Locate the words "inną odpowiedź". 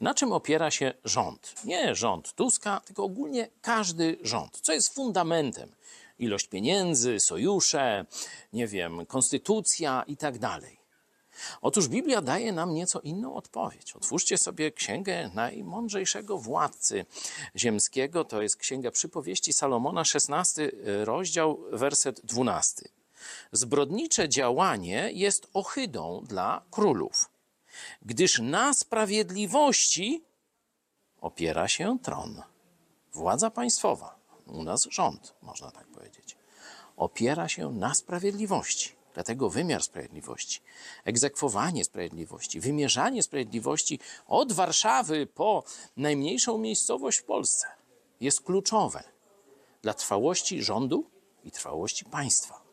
13.00-13.92